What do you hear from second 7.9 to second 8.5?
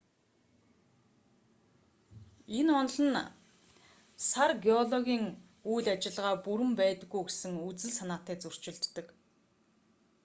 санаатай